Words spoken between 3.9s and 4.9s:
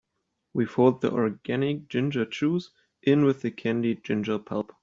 ginger pulp.